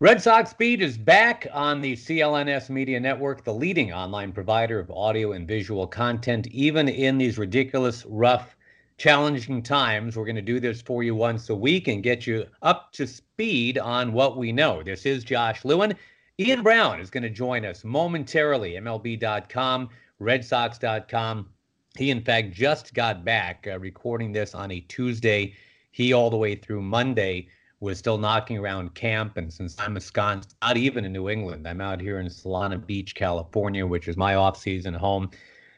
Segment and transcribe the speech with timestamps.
[0.00, 4.90] Red Sox Beat is back on the CLNS Media Network, the leading online provider of
[4.90, 8.56] audio and visual content, even in these ridiculous, rough,
[8.98, 10.16] challenging times.
[10.16, 13.06] We're going to do this for you once a week and get you up to
[13.06, 14.82] speed on what we know.
[14.82, 15.94] This is Josh Lewin.
[16.40, 18.72] Ian Browne is going to join us momentarily.
[18.72, 21.48] MLB.com, RedSox.com.
[21.96, 25.54] He, in fact, just got back uh, recording this on a Tuesday.
[25.92, 27.46] He, all the way through Monday,
[27.80, 29.36] was still knocking around camp.
[29.36, 33.14] And since I'm ensconced, not even in New England, I'm out here in Solana Beach,
[33.14, 35.30] California, which is my off-season home.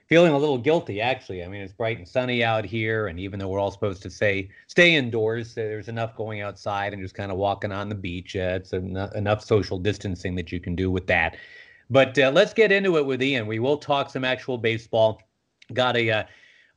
[0.08, 1.42] Feeling a little guilty, actually.
[1.42, 4.11] I mean, it's bright and sunny out here, and even though we're all supposed to
[4.11, 8.36] say stay indoors, there's enough going outside and just kind of walking on the beach.
[8.36, 11.36] Uh, it's en- enough social distancing that you can do with that.
[11.91, 13.48] But uh, let's get into it with Ian.
[13.48, 15.20] We will talk some actual baseball.
[15.72, 16.25] Got a uh,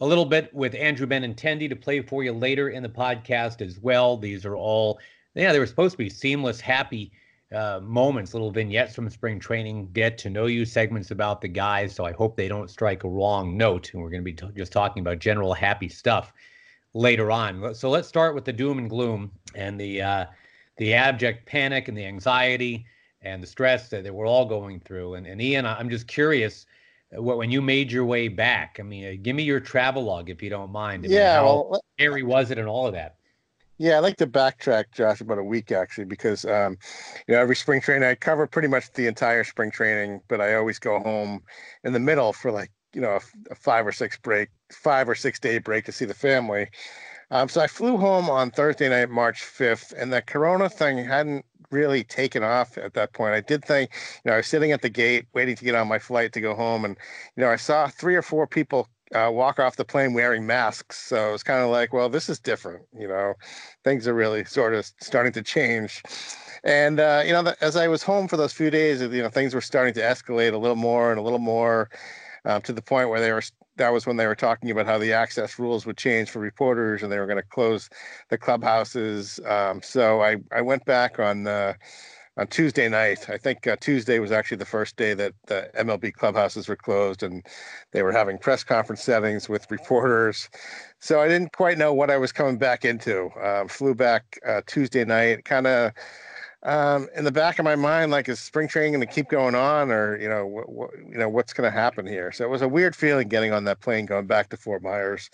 [0.02, 3.80] a little bit with Andrew Benintendi to play for you later in the podcast as
[3.80, 4.18] well.
[4.18, 5.00] These are all
[5.36, 7.12] yeah, they were supposed to be seamless, happy
[7.54, 11.96] uh, moments, little vignettes from spring training, get to know you segments about the guys.
[11.96, 13.92] So I hope they don't strike a wrong note.
[13.94, 16.34] And we're going to be t- just talking about general happy stuff
[16.94, 17.74] later on.
[17.74, 20.26] So let's start with the doom and gloom and the uh,
[20.78, 22.86] the abject panic and the anxiety
[23.22, 25.16] and the stress that, we're all going through.
[25.16, 26.66] And, and Ian, I'm just curious.
[27.12, 30.30] What, when you made your way back, I mean, uh, give me your travel log
[30.30, 31.06] if you don't mind.
[31.06, 33.18] I mean, Yeah, how well, scary was it and all of that?
[33.78, 36.78] Yeah, I like to backtrack, Josh, about a week actually, because um,
[37.28, 40.56] you know every spring training I cover pretty much the entire spring training, but I
[40.56, 41.42] always go home
[41.84, 43.22] in the middle for like you know a,
[43.52, 46.68] a five or six break, five or six day break to see the family.
[47.32, 51.46] Um, so I flew home on Thursday night, March fifth, and the Corona thing hadn't
[51.72, 53.34] really taken off at that point.
[53.34, 53.92] I did think,
[54.24, 56.42] you know, I was sitting at the gate waiting to get on my flight to
[56.42, 56.98] go home, and
[57.36, 60.98] you know I saw three or four people uh, walk off the plane wearing masks.
[60.98, 62.84] So it's kind of like, well, this is different.
[62.98, 63.34] You know,
[63.84, 66.04] things are really sort of starting to change.
[66.64, 69.30] And uh, you know, the, as I was home for those few days, you know,
[69.30, 71.90] things were starting to escalate a little more and a little more,
[72.46, 73.44] uh, to the point where they were.
[73.80, 77.02] That was when they were talking about how the access rules would change for reporters,
[77.02, 77.90] and they were going to close
[78.30, 79.40] the clubhouses.
[79.46, 81.48] Um, so I I went back on.
[81.48, 81.74] Uh,
[82.38, 83.30] on Tuesday night.
[83.30, 87.22] I think uh, Tuesday was actually the first day that the MLB clubhouses were closed
[87.22, 87.46] and
[87.92, 90.50] they were having press conference settings with reporters.
[91.00, 93.30] So I didn't quite know what I was coming back into.
[93.44, 95.92] Um, flew back uh, Tuesday night, kind of
[96.64, 99.56] um, in the back of my mind, like, is spring training going to keep going
[99.56, 102.32] on, or you know, what, you know, what's going to happen here?
[102.32, 105.30] So it was a weird feeling getting on that plane going back to Fort Myers.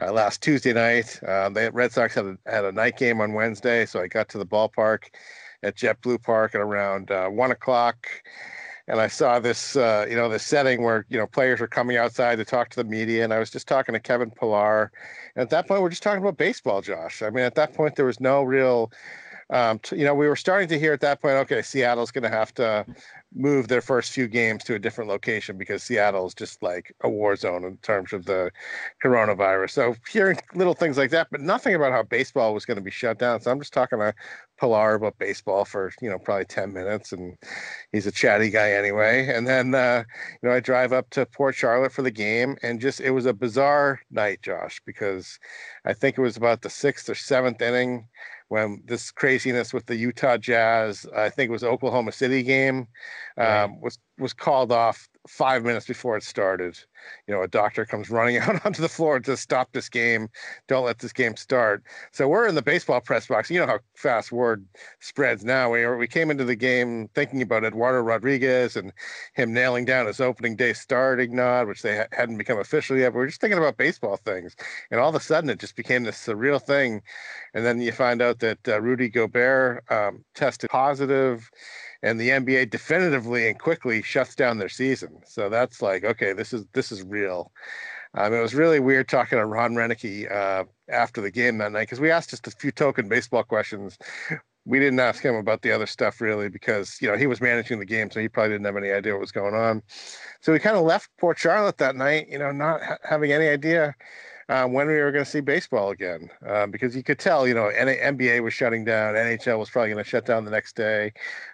[0.00, 3.34] Uh, last Tuesday night, uh, the Red Sox had a, had a night game on
[3.34, 5.14] Wednesday, so I got to the ballpark
[5.62, 8.08] at JetBlue Park at around uh, one o'clock,
[8.88, 11.98] and I saw this, uh, you know, this setting where you know players were coming
[11.98, 14.90] outside to talk to the media, and I was just talking to Kevin Pillar,
[15.36, 17.22] and at that point we're just talking about baseball, Josh.
[17.22, 18.90] I mean, at that point there was no real.
[19.52, 22.30] Um, you know, we were starting to hear at that point, okay, Seattle's going to
[22.30, 22.86] have to
[23.34, 27.08] move their first few games to a different location because Seattle is just like a
[27.08, 28.50] war zone in terms of the
[29.04, 29.70] coronavirus.
[29.70, 32.90] So hearing little things like that, but nothing about how baseball was going to be
[32.90, 33.40] shut down.
[33.40, 34.14] So I'm just talking to
[34.58, 37.36] Pillar about baseball for you know probably 10 minutes, and
[37.90, 39.26] he's a chatty guy anyway.
[39.26, 40.04] And then uh,
[40.40, 43.26] you know I drive up to Port Charlotte for the game, and just it was
[43.26, 45.38] a bizarre night, Josh, because
[45.84, 48.06] I think it was about the sixth or seventh inning
[48.52, 52.86] when this craziness with the Utah Jazz, I think it was Oklahoma City game,
[53.38, 53.70] um, Right.
[53.80, 56.78] was was called off five minutes before it started,
[57.26, 60.28] you know, a doctor comes running out onto the floor to stop this game.
[60.68, 61.82] Don't let this game start.
[62.12, 63.50] So we're in the baseball press box.
[63.50, 64.64] You know how fast word
[65.00, 65.70] spreads now.
[65.70, 68.92] We we came into the game thinking about Eduardo Rodriguez and
[69.34, 73.12] him nailing down his opening day starting nod, which they ha- hadn't become official yet.
[73.12, 74.56] But we are just thinking about baseball things,
[74.90, 77.02] and all of a sudden it just became this surreal thing.
[77.54, 81.50] And then you find out that uh, Rudy Gobert um, tested positive
[82.02, 85.20] and the NBA definitively and quickly shuts down their season.
[85.24, 87.52] So that's like, okay, this is this is real.
[88.14, 91.82] Um, it was really weird talking to Ron Roenicke uh, after the game that night
[91.82, 93.98] because we asked just a few token baseball questions.
[94.64, 97.78] We didn't ask him about the other stuff really because you know he was managing
[97.78, 99.82] the game, so he probably didn't have any idea what was going on.
[100.40, 103.48] So we kind of left Port Charlotte that night, you know, not ha- having any
[103.48, 103.94] idea
[104.48, 107.54] uh, when we were going to see baseball again uh, because you could tell, you
[107.54, 111.12] know, NBA was shutting down, NHL was probably going to shut down the next day,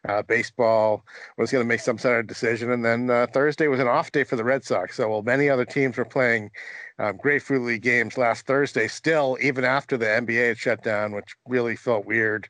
[0.09, 1.05] uh, baseball
[1.37, 4.13] was going to make some sort of decision, and then uh, Thursday was an off
[4.13, 4.97] day for the Red Sox.
[4.97, 6.51] So while many other teams were playing
[6.99, 11.37] um, Grapefruit League games last Thursday, still even after the NBA had shut down, which
[11.47, 12.49] really felt weird.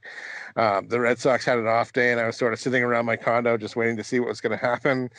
[0.57, 3.07] Um, the Red Sox had an off day, and I was sort of sitting around
[3.07, 5.11] my condo just waiting to see what was going to happen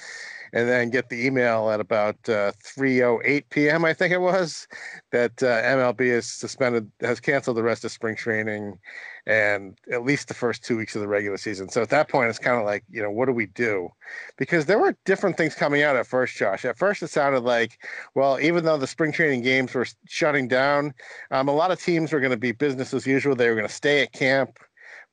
[0.53, 3.85] and then get the email at about uh, 3:08 p.m.
[3.85, 4.67] I think it was
[5.11, 8.79] that uh, MLB is suspended, has canceled the rest of spring training,
[9.25, 11.69] and at least the first two weeks of the regular season.
[11.69, 13.89] So at that point, it's kind of like, you know, what do we do?
[14.37, 16.65] Because there were different things coming out at first, Josh.
[16.65, 17.79] At first, it sounded like,
[18.15, 20.93] well, even though the spring training games were shutting down,
[21.31, 23.35] um, a lot of teams were going to be business as usual.
[23.35, 24.59] They were going to stay at camp.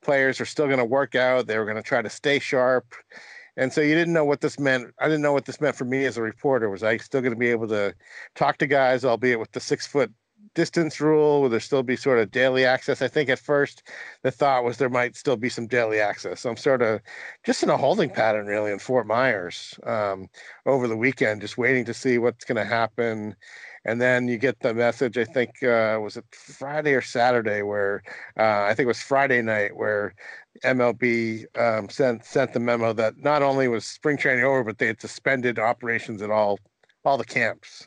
[0.02, 1.46] Players are still going to work out.
[1.46, 2.94] They were going to try to stay sharp
[3.56, 4.92] and so you didn't know what this meant.
[5.00, 6.70] I didn't know what this meant for me as a reporter.
[6.70, 7.94] Was I still going to be able to
[8.34, 10.12] talk to guys, albeit with the six foot
[10.54, 11.42] distance rule?
[11.42, 13.02] Will there still be sort of daily access?
[13.02, 13.82] I think at first
[14.22, 16.40] the thought was there might still be some daily access.
[16.40, 17.00] So I'm sort of
[17.44, 20.28] just in a holding pattern really in Fort Myers um,
[20.64, 23.36] over the weekend, just waiting to see what's going to happen.
[23.86, 25.16] And then you get the message.
[25.16, 28.02] I think uh, was it Friday or Saturday, where
[28.36, 30.12] uh, I think it was Friday night, where
[30.64, 34.88] MLB um, sent sent the memo that not only was spring training over, but they
[34.88, 36.58] had suspended operations at all
[37.04, 37.86] all the camps.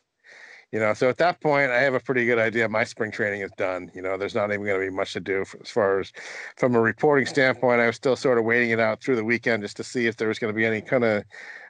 [0.71, 2.69] You know, so at that point, I have a pretty good idea.
[2.69, 3.89] My spring training is done.
[3.95, 6.11] You know, there's not even going to be much to do for, as far as
[6.57, 7.81] from a reporting standpoint.
[7.81, 10.17] I was still sort of waiting it out through the weekend just to see if
[10.17, 11.23] there was going to be any kind of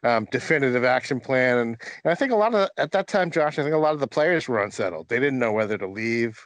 [0.03, 1.57] um, definitive action plan.
[1.59, 3.93] And, and I think a lot of at that time, Josh, I think a lot
[3.93, 5.07] of the players were unsettled.
[5.07, 6.37] They didn't know whether to leave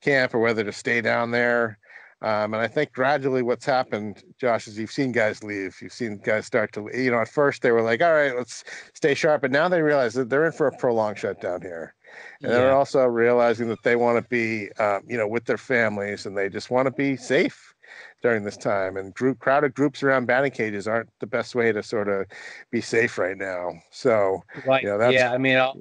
[0.00, 1.78] camp or whether to stay down there.
[2.20, 5.76] Um, and I think gradually what's happened, Josh, is you've seen guys leave.
[5.80, 8.64] You've seen guys start to, you know, at first they were like, all right, let's
[8.94, 9.42] stay sharp.
[9.42, 11.94] But now they realize that they're in for a prolonged shutdown here.
[12.42, 12.58] And yeah.
[12.58, 16.36] they're also realizing that they want to be, um, you know, with their families and
[16.36, 17.74] they just want to be safe
[18.22, 18.96] during this time.
[18.96, 22.26] And group crowded groups around batting cages aren't the best way to sort of
[22.70, 23.72] be safe right now.
[23.90, 24.82] So, right.
[24.82, 25.78] You know, yeah, I mean, I'll,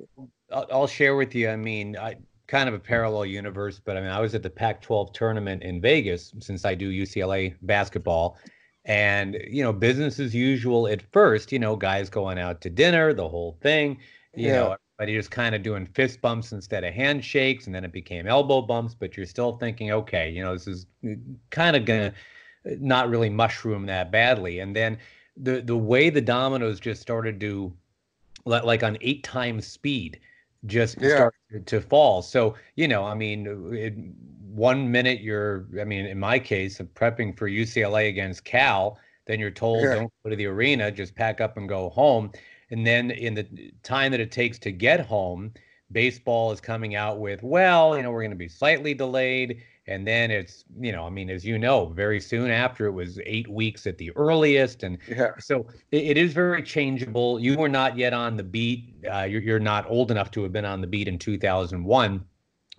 [0.51, 1.49] I'll share with you.
[1.49, 2.15] I mean, I,
[2.47, 5.63] kind of a parallel universe, but I mean, I was at the Pac 12 tournament
[5.63, 8.37] in Vegas since I do UCLA basketball.
[8.85, 13.13] And, you know, business as usual at first, you know, guys going out to dinner,
[13.13, 13.99] the whole thing,
[14.33, 14.53] you yeah.
[14.53, 17.67] know, but just kind of doing fist bumps instead of handshakes.
[17.67, 20.87] And then it became elbow bumps, but you're still thinking, okay, you know, this is
[21.05, 21.13] uh,
[21.51, 24.59] kind of going to uh, not really mushroom that badly.
[24.59, 24.97] And then
[25.35, 27.71] the, the way the dominoes just started to,
[28.45, 30.19] like on eight times speed,
[30.65, 31.15] just yeah.
[31.15, 32.21] started to fall.
[32.21, 33.93] So, you know, I mean, uh, it,
[34.49, 38.97] one minute you're, I mean, in my case, prepping for UCLA against Cal,
[39.27, 39.93] then you're told yeah.
[39.93, 42.31] don't go to the arena, just pack up and go home.
[42.71, 45.53] And then in the time that it takes to get home,
[45.91, 49.61] baseball is coming out with, well, you know, we're going to be slightly delayed.
[49.87, 53.19] And then it's, you know, I mean, as you know, very soon after it was
[53.25, 54.83] eight weeks at the earliest.
[54.83, 55.31] And yeah.
[55.39, 57.39] so it, it is very changeable.
[57.39, 58.95] You were not yet on the beat.
[59.09, 62.25] Uh, you're, you're not old enough to have been on the beat in 2001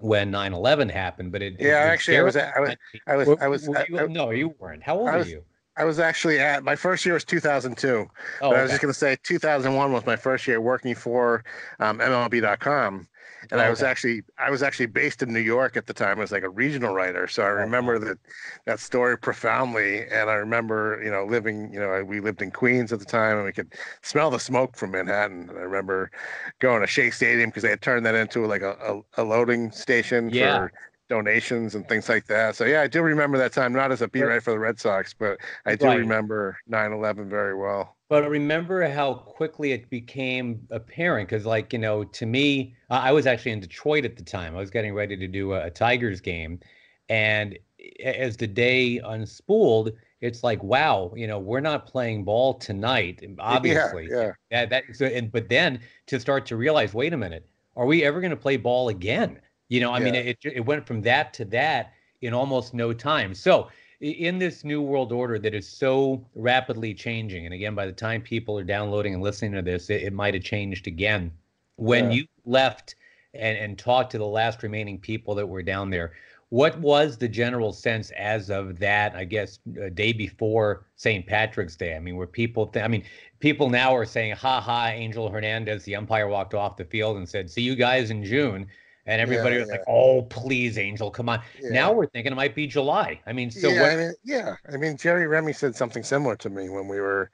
[0.00, 2.76] when 9-11 happened but it yeah it, actually I was, I was
[3.08, 5.44] i was i was i was no you weren't how old was, are you
[5.78, 8.10] I was actually at my first year was 2002.
[8.40, 8.58] Oh, okay.
[8.58, 11.44] I was just going to say 2001 was my first year working for
[11.78, 13.06] um, MLB.com,
[13.52, 16.18] and oh, I was actually I was actually based in New York at the time.
[16.18, 18.06] I was like a regional writer, so I remember okay.
[18.06, 18.18] that
[18.66, 20.04] that story profoundly.
[20.08, 23.36] And I remember you know living you know we lived in Queens at the time,
[23.36, 25.48] and we could smell the smoke from Manhattan.
[25.48, 26.10] And I remember
[26.58, 28.72] going to Shea Stadium because they had turned that into like a,
[29.16, 30.58] a, a loading station yeah.
[30.58, 30.72] for
[31.08, 32.56] donations and things like that.
[32.56, 34.78] So yeah, I do remember that time, not as a beat writer for the Red
[34.78, 35.98] Sox, but I do right.
[35.98, 37.96] remember 9/11 very well.
[38.08, 43.26] But remember how quickly it became apparent because, like you know, to me, I was
[43.26, 44.56] actually in Detroit at the time.
[44.56, 46.60] I was getting ready to do a, a Tigers game,
[47.08, 47.58] and
[48.02, 54.08] as the day unspooled, it's like, wow, you know, we're not playing ball tonight, obviously.
[54.10, 54.32] Yeah.
[54.50, 54.66] yeah.
[54.66, 58.04] That, that so, and but then to start to realize, wait a minute, are we
[58.04, 59.40] ever going to play ball again?
[59.68, 60.04] You know, I yeah.
[60.04, 63.34] mean, it it went from that to that in almost no time.
[63.34, 63.68] So
[64.00, 68.22] in this new world order that is so rapidly changing, and again, by the time
[68.22, 71.32] people are downloading and listening to this, it, it might have changed again.
[71.76, 72.18] When yeah.
[72.18, 72.94] you left
[73.34, 76.12] and, and talked to the last remaining people that were down there,
[76.50, 79.14] what was the general sense as of that?
[79.14, 81.26] I guess a day before St.
[81.26, 81.94] Patrick's Day.
[81.94, 82.66] I mean, were people?
[82.66, 83.04] Th- I mean,
[83.40, 87.28] people now are saying, "Ha ha!" Angel Hernandez, the umpire, walked off the field and
[87.28, 88.66] said, "See you guys in June."
[89.08, 89.76] And everybody yeah, was yeah.
[89.76, 91.70] like, "Oh, please, Angel, come on!" Yeah.
[91.70, 93.18] Now we're thinking it might be July.
[93.26, 94.56] I mean, so yeah, what- I mean, yeah.
[94.70, 97.30] I mean, Jerry Remy said something similar to me when we were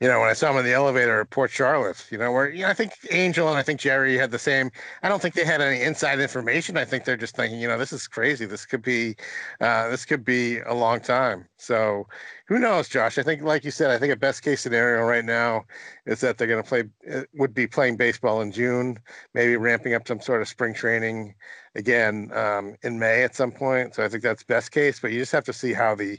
[0.00, 2.50] you know, when I saw him in the elevator at Port Charlotte, you know, where
[2.50, 4.70] you know, I think Angel and I think Jerry had the same.
[5.04, 6.76] I don't think they had any inside information.
[6.76, 8.44] I think they're just thinking, you know, this is crazy.
[8.44, 9.14] This could be,
[9.60, 11.46] uh, this could be a long time.
[11.58, 12.08] So,
[12.48, 13.18] who knows, Josh?
[13.18, 15.64] I think, like you said, I think a best case scenario right now
[16.06, 16.84] is that they're going to play.
[17.10, 18.98] Uh, would be playing baseball in June,
[19.32, 21.34] maybe ramping up some sort of spring training
[21.76, 23.94] again um, in May at some point.
[23.94, 25.00] So I think that's best case.
[25.00, 26.18] But you just have to see how the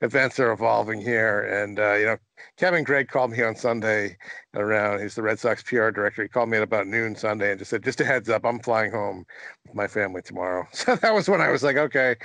[0.00, 1.42] events are evolving here.
[1.42, 2.16] And uh, you know,
[2.56, 4.16] Kevin Gregg called me on Sunday
[4.54, 5.00] around.
[5.00, 6.22] He's the Red Sox PR director.
[6.22, 8.58] He called me at about noon Sunday and just said, "Just a heads up, I'm
[8.60, 9.26] flying home
[9.66, 12.16] with my family tomorrow." So that was when I was like, "Okay,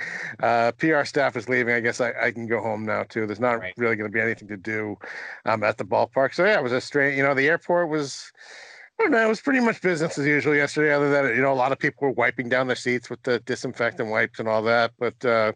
[0.42, 1.74] uh, PR staff is leaving.
[1.74, 3.26] I guess I, I can go home now too.
[3.26, 3.74] There's not right.
[3.76, 4.96] really going to be anything to do
[5.46, 7.16] um, at the ballpark." So yeah, it was a strange.
[7.16, 8.32] You know, the airport was.
[9.00, 9.24] I don't know.
[9.24, 10.92] It was pretty much business as usual yesterday.
[10.92, 13.40] Other than you know, a lot of people were wiping down their seats with the
[13.40, 14.92] disinfectant wipes and all that.
[14.98, 15.52] But uh,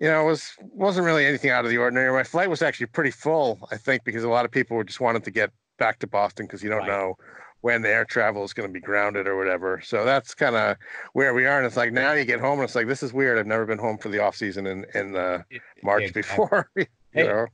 [0.00, 2.10] you know, it was wasn't really anything out of the ordinary.
[2.12, 5.00] My flight was actually pretty full, I think, because a lot of people were just
[5.00, 6.88] wanted to get back to Boston because you don't right.
[6.88, 7.16] know
[7.60, 9.82] when the air travel is going to be grounded or whatever.
[9.84, 10.78] So that's kind of
[11.12, 11.58] where we are.
[11.58, 13.38] And it's like now you get home and it's like this is weird.
[13.38, 15.42] I've never been home for the off season in in uh,
[15.82, 16.22] March exactly.
[16.22, 16.70] before.
[16.76, 17.46] you hey, know.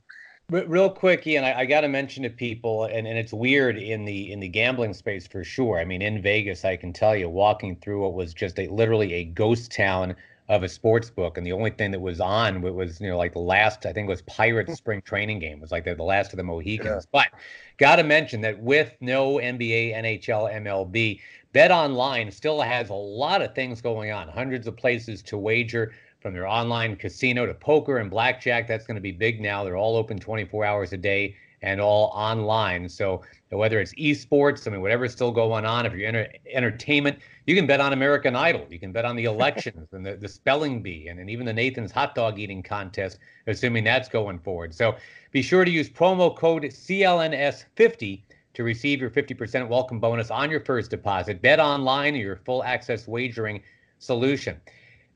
[0.49, 4.05] Real quick, Ian, I, I got to mention to people, and, and it's weird in
[4.05, 5.77] the in the gambling space for sure.
[5.77, 9.11] I mean, in Vegas, I can tell you, walking through what was just a literally
[9.15, 10.15] a ghost town
[10.49, 13.33] of a sports book, and the only thing that was on was you know like
[13.33, 14.77] the last I think it was Pirates mm.
[14.77, 17.07] spring training game it was like the, the last of the Mohicans.
[17.13, 17.21] Yeah.
[17.31, 17.39] But
[17.77, 21.19] got to mention that with no NBA, NHL, MLB,
[21.53, 24.27] Bet Online still has a lot of things going on.
[24.29, 28.67] Hundreds of places to wager from their online casino to poker and blackjack.
[28.67, 29.63] That's going to be big now.
[29.63, 32.87] They're all open 24 hours a day and all online.
[32.87, 37.55] So whether it's esports, I mean, whatever's still going on, if you're enter- entertainment, you
[37.55, 38.65] can bet on American Idol.
[38.69, 41.53] You can bet on the elections and the, the spelling bee and, and even the
[41.53, 44.73] Nathan's hot dog eating contest, assuming that's going forward.
[44.73, 44.95] So
[45.31, 48.21] be sure to use promo code CLNS50
[48.53, 51.41] to receive your 50% welcome bonus on your first deposit.
[51.41, 53.61] Bet online, your full access wagering
[53.99, 54.59] solution.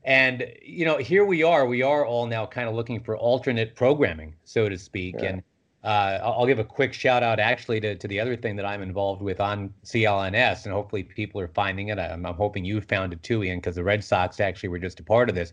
[0.04, 1.66] And you know, here we are.
[1.66, 5.16] We are all now kind of looking for alternate programming, so to speak.
[5.18, 5.26] Yeah.
[5.26, 5.42] And
[5.84, 8.82] uh, I'll give a quick shout out actually to, to the other thing that I'm
[8.82, 11.98] involved with on CLNS, and hopefully people are finding it.
[11.98, 15.00] I'm, I'm hoping you found it too, Ian, because the Red Sox actually were just
[15.00, 15.52] a part of this.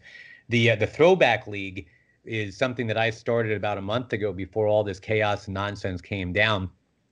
[0.49, 1.87] The uh, the Throwback League
[2.25, 6.01] is something that I started about a month ago before all this chaos and nonsense
[6.01, 6.69] came down,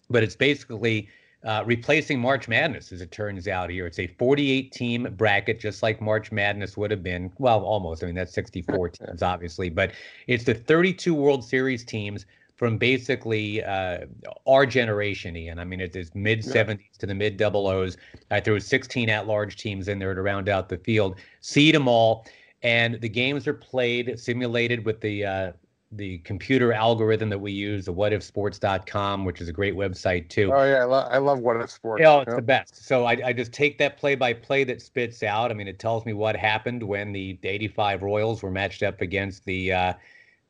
[0.10, 1.10] but it's basically
[1.44, 3.88] uh, replacing March Madness, as it turns out here.
[3.88, 7.32] It's a 48 team bracket, just like March Madness would have been.
[7.40, 8.04] Well, almost.
[8.04, 9.94] I mean, that's 64 teams, obviously, but
[10.28, 12.26] it's the 32 World Series teams
[12.58, 14.06] from basically uh,
[14.48, 15.60] our generation, Ian.
[15.60, 17.98] I mean, it is mid 70s to the mid double O's.
[18.32, 21.88] I threw 16 at large teams in there to round out the field, seed them
[21.88, 22.26] all.
[22.64, 25.52] And the games are played, simulated with the uh,
[25.94, 30.52] the computer algorithm that we use, the whatifsports.com, which is a great website too.
[30.54, 32.02] Oh yeah, I, lo- I love what if sports.
[32.02, 32.36] Yeah, it's yep.
[32.36, 32.86] the best.
[32.86, 35.52] So I, I just take that play by play that spits out.
[35.52, 39.46] I mean, it tells me what happened when the 85 Royals were matched up against
[39.46, 39.94] the uh,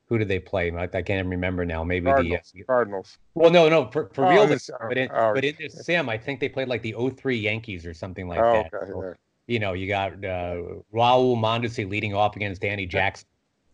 [0.08, 0.72] who did they play?
[0.72, 1.84] I, I can't even remember now.
[1.84, 2.52] Maybe Cardinals.
[2.54, 3.18] the uh, Cardinals.
[3.36, 4.48] Well, no, no, for, for oh, real.
[4.48, 7.38] This, but in, oh, but in this sim, I think they played like the 03
[7.38, 8.74] Yankees or something like oh, that.
[8.74, 9.14] Okay, so, yeah.
[9.48, 10.58] You know, you got uh,
[10.94, 13.28] Raul Mondesi leading off against Danny Jackson,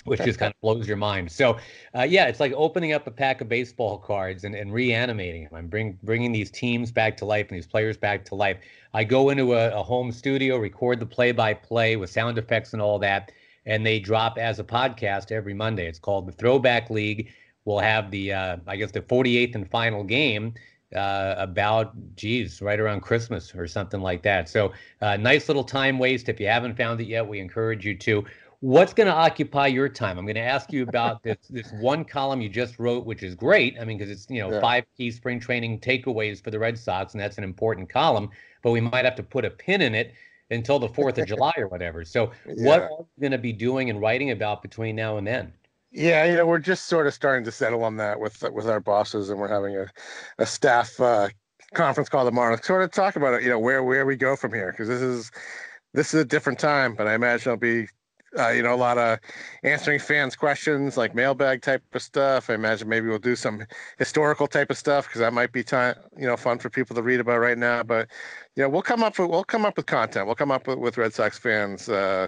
[0.04, 1.32] which just kind of blows your mind.
[1.32, 1.58] So,
[1.98, 5.56] uh, yeah, it's like opening up a pack of baseball cards and, and reanimating them.
[5.56, 8.58] I'm bring, bringing these teams back to life and these players back to life.
[8.94, 13.00] I go into a, a home studio, record the play-by-play with sound effects and all
[13.00, 13.32] that
[13.66, 15.88] and they drop as a podcast every Monday.
[15.88, 17.32] It's called the Throwback League.
[17.66, 20.54] We'll have the, uh, I guess, the 48th and final game
[20.96, 24.50] uh, about, geez, right around Christmas or something like that.
[24.50, 26.28] So, uh, nice little time waste.
[26.30, 28.26] If you haven't found it yet, we encourage you to.
[28.60, 30.18] What's going to occupy your time?
[30.18, 33.36] I'm going to ask you about this this one column you just wrote, which is
[33.36, 33.76] great.
[33.80, 34.62] I mean, because it's you know yeah.
[34.62, 38.30] five key spring training takeaways for the Red Sox, and that's an important column.
[38.62, 40.14] But we might have to put a pin in it
[40.54, 42.04] until the 4th of July or whatever.
[42.04, 42.54] So, yeah.
[42.66, 45.54] what are you going to be doing and writing about between now and then?
[45.92, 48.80] Yeah, you know, we're just sort of starting to settle on that with with our
[48.80, 49.86] bosses, and we're having a,
[50.40, 51.30] a staff uh,
[51.76, 53.44] conference call tomorrow to sort of talk about it.
[53.44, 55.30] You know, where where we go from here because this is
[55.94, 57.86] this is a different time, but I imagine it'll be
[58.38, 59.20] uh, you know, a lot of
[59.64, 62.50] answering fans' questions, like mailbag type of stuff.
[62.50, 63.66] I imagine maybe we'll do some
[63.98, 67.04] historical type of stuff because that might be time, you know, fun for people to
[67.04, 67.84] read about right now.
[67.84, 68.10] But
[68.58, 70.28] know, we'll come up with we'll come up with content.
[70.28, 72.28] We'll come up with, with Red Sox fans uh,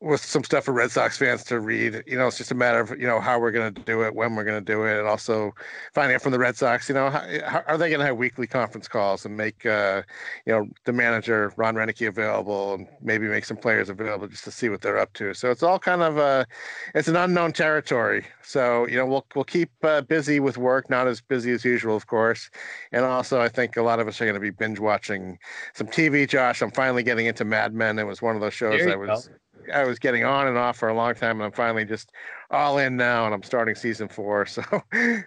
[0.00, 2.02] with some stuff for Red Sox fans to read.
[2.06, 4.14] You know, it's just a matter of you know how we're going to do it,
[4.14, 5.54] when we're going to do it, and also
[5.92, 6.88] finding out from the Red Sox.
[6.88, 10.02] You know, how, how are they going to have weekly conference calls and make uh,
[10.46, 14.50] you know the manager Ron Roenicke available, and maybe make some players available just to
[14.50, 15.34] see what they're up to.
[15.34, 16.46] So it's all kind of uh,
[16.94, 18.24] it's an unknown territory.
[18.42, 21.94] So you know, we'll we'll keep uh, busy with work, not as busy as usual,
[21.94, 22.50] of course,
[22.92, 25.38] and also I think a lot of us are going to be binge watching
[25.74, 26.26] some TV.
[26.26, 27.98] Josh, I'm finally getting into Mad Men.
[27.98, 29.28] It was one of those shows I was.
[29.28, 29.34] Go
[29.72, 32.12] I was getting on and off for a long time, and I'm finally just
[32.50, 34.46] all in now, and I'm starting season four.
[34.46, 34.62] So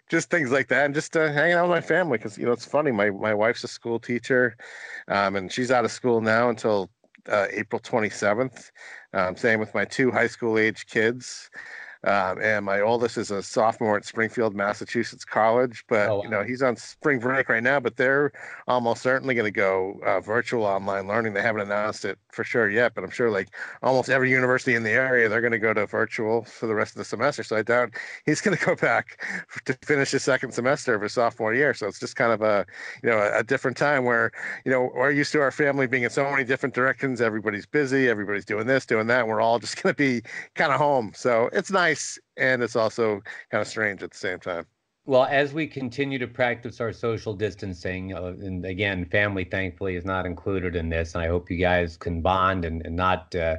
[0.10, 2.52] just things like that, and just uh, hanging out with my family because you know
[2.52, 2.92] it's funny.
[2.92, 4.56] My my wife's a school teacher,
[5.08, 6.90] um, and she's out of school now until
[7.30, 8.72] uh, April 27th.
[9.14, 11.50] Um, same with my two high school age kids.
[12.06, 16.24] Um, and my oldest is a sophomore at Springfield, Massachusetts College, but oh, wow.
[16.24, 17.80] you know he's on spring break right now.
[17.80, 18.34] But they're
[18.68, 21.34] almost certainly going to go uh, virtual online learning.
[21.34, 23.50] They haven't announced it for sure yet, but I'm sure like
[23.82, 26.92] almost every university in the area, they're going to go to virtual for the rest
[26.92, 27.42] of the semester.
[27.42, 27.92] So I doubt
[28.26, 29.24] he's going to go back
[29.64, 31.74] to finish his second semester of his sophomore year.
[31.74, 32.66] So it's just kind of a
[33.02, 34.32] you know a, a different time where
[34.66, 37.22] you know we're used to our family being in so many different directions.
[37.22, 39.22] Everybody's busy, everybody's doing this, doing that.
[39.22, 40.22] And we're all just going to be
[40.56, 41.14] kind of home.
[41.16, 43.22] So it's nice nice and it's also
[43.52, 44.66] kind of strange at the same time.
[45.06, 50.06] Well, as we continue to practice our social distancing, uh, and again, family thankfully is
[50.06, 53.58] not included in this, and I hope you guys can bond and, and not uh,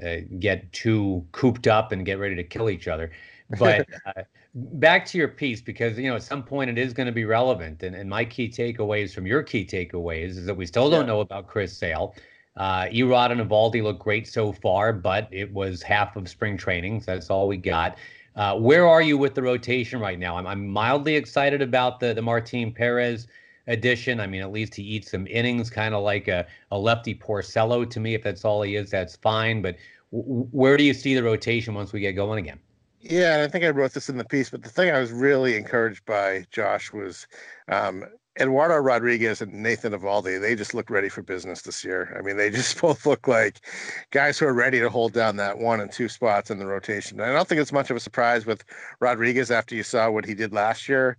[0.00, 3.10] uh, get too cooped up and get ready to kill each other.
[3.58, 4.22] But uh,
[4.54, 7.24] back to your piece, because you know at some point it is going to be
[7.24, 11.06] relevant, and, and my key takeaways from your key takeaways is that we still don't
[11.06, 12.14] know about Chris Sale.
[12.56, 17.00] Uh, Erod and Eovaldi look great so far, but it was half of spring training.
[17.00, 17.98] So that's all we got.
[18.34, 20.36] Uh, where are you with the rotation right now?
[20.36, 23.26] I'm, I'm mildly excited about the the Martin Perez
[23.66, 24.20] addition.
[24.20, 27.88] I mean, at least he eats some innings, kind of like a, a lefty Porcello
[27.88, 28.14] to me.
[28.14, 29.62] If that's all he is, that's fine.
[29.62, 29.76] But
[30.12, 32.60] w- where do you see the rotation once we get going again?
[33.00, 35.12] Yeah, and I think I wrote this in the piece, but the thing I was
[35.12, 37.26] really encouraged by, Josh, was
[37.68, 38.04] um,
[38.38, 42.14] Eduardo Rodriguez and Nathan Eovaldi, they just look ready for business this year.
[42.18, 43.60] I mean, they just both look like
[44.10, 47.20] guys who are ready to hold down that one and two spots in the rotation.
[47.20, 48.64] I don't think it's much of a surprise with
[49.00, 51.16] Rodriguez after you saw what he did last year.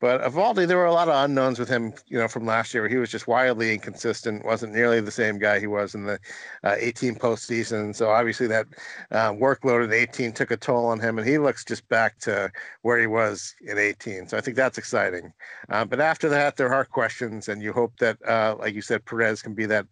[0.00, 2.88] But Eovaldi, there were a lot of unknowns with him, you know, from last year.
[2.88, 6.18] He was just wildly inconsistent, wasn't nearly the same guy he was in the
[6.64, 7.94] uh, 18 postseason.
[7.94, 8.66] So obviously that
[9.10, 12.50] uh, workload at 18 took a toll on him, and he looks just back to
[12.80, 14.26] where he was in 18.
[14.28, 15.34] So I think that's exciting.
[15.68, 19.04] Uh, but after that, there are questions, and you hope that, uh, like you said,
[19.04, 19.86] Perez can be that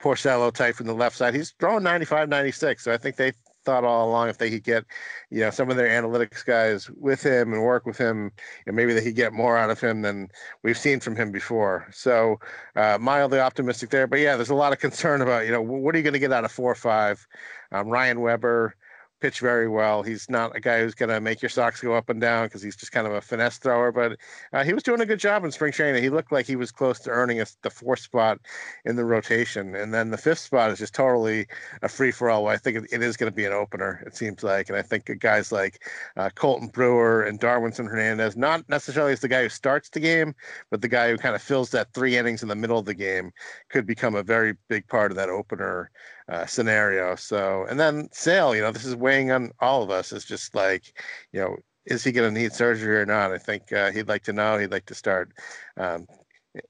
[0.00, 1.34] Porcello type from the left side.
[1.34, 2.84] He's throwing 95, 96.
[2.84, 3.32] So I think they
[3.68, 4.86] thought all along if they could get,
[5.28, 8.32] you know, some of their analytics guys with him and work with him,
[8.66, 10.28] and maybe they could get more out of him than
[10.62, 11.86] we've seen from him before.
[11.92, 12.40] So
[12.76, 14.06] uh, mildly optimistic there.
[14.06, 16.18] But yeah, there's a lot of concern about, you know, what are you going to
[16.18, 17.26] get out of four or five?
[17.70, 18.74] Um, Ryan Weber,
[19.20, 20.02] pitch very well.
[20.02, 22.62] He's not a guy who's going to make your socks go up and down because
[22.62, 24.18] he's just kind of a finesse thrower, but
[24.52, 26.02] uh, he was doing a good job in spring training.
[26.02, 28.38] He looked like he was close to earning a, the fourth spot
[28.84, 29.74] in the rotation.
[29.74, 31.46] And then the fifth spot is just totally
[31.82, 32.48] a free for all.
[32.48, 34.68] I think it, it is going to be an opener, it seems like.
[34.68, 35.84] And I think guys like
[36.16, 40.34] uh, Colten Brewer and Darwinzon Hernandez, not necessarily as the guy who starts the game,
[40.70, 42.94] but the guy who kind of fills that three innings in the middle of the
[42.94, 43.32] game,
[43.68, 45.90] could become a very big part of that opener
[46.28, 47.14] uh, scenario.
[47.16, 50.12] So, and then Sale, you know, this is weighing on all of us.
[50.12, 50.92] It's just like,
[51.32, 53.32] you know, is he going to need surgery or not?
[53.32, 54.58] I think uh, he'd like to know.
[54.58, 55.32] He'd like to start
[55.78, 56.06] um,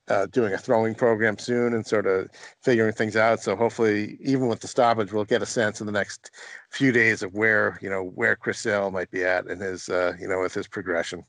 [0.09, 2.29] uh, doing a throwing program soon and sort of
[2.63, 3.41] figuring things out.
[3.41, 6.31] So hopefully, even with the stoppage, we'll get a sense in the next
[6.71, 10.13] few days of where you know where Chris Sale might be at in his uh,
[10.21, 11.25] you know with his progression.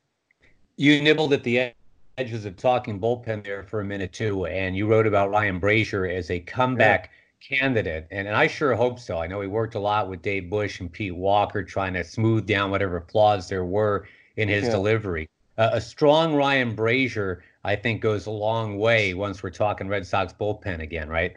[0.78, 1.74] You nibbled at the
[2.18, 6.16] edges of talking bullpen there for a minute too, and you wrote about Ryan Brasier
[6.16, 7.06] as a comeback.
[7.06, 9.20] Yeah candidate, and, and I sure hope so.
[9.20, 12.46] I know he worked a lot with Dave Bush and Pete Walker trying to smooth
[12.46, 14.72] down whatever flaws there were in his yeah.
[14.72, 15.30] delivery.
[15.58, 20.06] Uh, a strong Ryan Brasier, I think, goes a long way once we're talking Red
[20.06, 21.36] Sox bullpen again, right?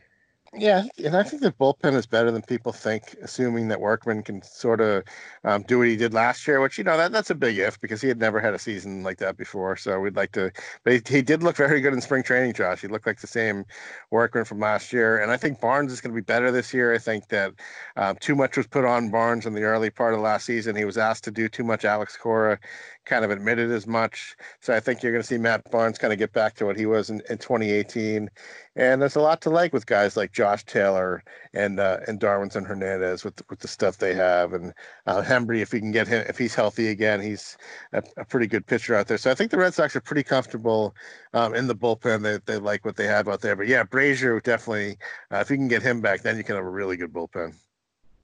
[0.55, 4.43] Yeah, and I think the bullpen is better than people think, assuming that Workman can
[4.43, 5.03] sort of
[5.45, 7.81] um, do what he did last year, which, you know, that, that's a big if
[7.81, 9.77] because he had never had a season like that before.
[9.77, 10.53] So we'd like to,
[10.85, 12.83] but he, he did look very good in spring training, Josh.
[12.83, 13.65] He looked like the same
[14.11, 15.23] Workman from last year.
[15.23, 16.93] And I think Barnes is going to be better this year.
[16.93, 17.55] I think that
[17.97, 20.77] um, too much was put on Barnes in the early part of last season.
[20.77, 21.87] He was asked to do too much.
[21.87, 22.59] Alex Cora
[23.05, 24.37] kind of admitted as much.
[24.61, 26.77] So I think you're going to see Matt Barnes kind of get back to what
[26.77, 28.31] he was in, in 2018.
[28.77, 32.67] And there's a lot to like with guys like Josh Taylor and uh, and Darwinzon
[32.67, 34.73] Hernandez with with the stuff they have, and
[35.07, 37.59] uh, Hembree if we can get him if he's healthy again, he's
[37.93, 39.19] a, a pretty good pitcher out there.
[39.19, 40.95] So I think the Red Sox are pretty comfortable
[41.35, 42.23] um, in the bullpen.
[42.23, 43.57] They they like what they have out there.
[43.57, 44.97] But yeah, Brasier definitely.
[45.31, 47.55] Uh, if you can get him back, then you can have a really good bullpen.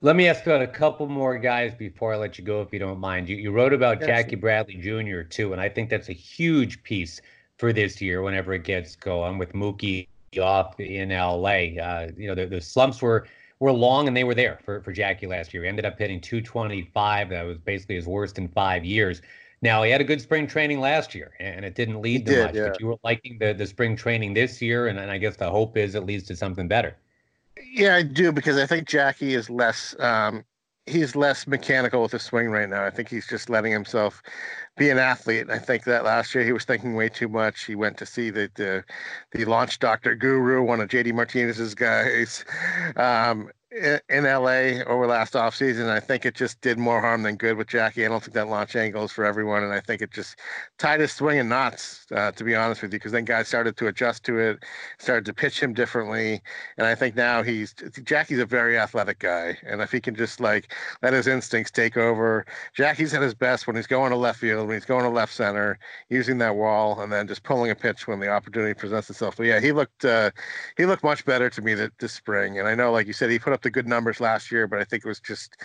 [0.01, 2.79] Let me ask about a couple more guys before I let you go, if you
[2.79, 3.27] don't mind.
[3.27, 4.07] You, you wrote about yes.
[4.07, 5.23] Jackie Bradley Jr.
[5.23, 7.19] too, and I think that's a huge piece
[7.57, 10.07] for this year whenever it gets going with Mookie
[10.41, 11.81] off in LA.
[11.81, 13.27] Uh, you know, the, the slumps were
[13.59, 15.63] were long and they were there for, for Jackie last year.
[15.63, 17.29] He ended up hitting 225.
[17.29, 19.21] That was basically his worst in five years.
[19.61, 22.31] Now he had a good spring training last year, and it didn't lead he to
[22.31, 22.55] did, much.
[22.55, 22.69] Yeah.
[22.69, 25.49] But you were liking the the spring training this year, and, and I guess the
[25.49, 26.95] hope is it leads to something better.
[27.71, 30.45] Yeah, I do because I think Jackie is less um,
[30.87, 32.85] he's less mechanical with the swing right now.
[32.85, 34.21] I think he's just letting himself
[34.77, 35.49] be an athlete.
[35.49, 37.65] I think that last year he was thinking way too much.
[37.65, 38.83] He went to see the the,
[39.33, 42.45] the launch doctor guru, one of JD Martinez's guys.
[42.97, 45.89] Um, in LA over last offseason.
[45.89, 48.03] I think it just did more harm than good with Jackie.
[48.03, 49.63] I don't think that launch angle is for everyone.
[49.63, 50.37] And I think it just
[50.79, 53.77] tied his swing in knots, uh, to be honest with you, because then guys started
[53.77, 54.63] to adjust to it,
[54.97, 56.41] started to pitch him differently.
[56.77, 59.57] And I think now he's Jackie's a very athletic guy.
[59.63, 63.67] And if he can just like let his instincts take over, Jackie's at his best
[63.67, 65.77] when he's going to left field, when he's going to left center,
[66.09, 69.37] using that wall, and then just pulling a pitch when the opportunity presents itself.
[69.37, 70.31] But yeah, he looked uh,
[70.75, 72.57] he looked much better to me this spring.
[72.57, 74.67] And I know, like you said, he put up up the good numbers last year,
[74.67, 75.57] but I think it was just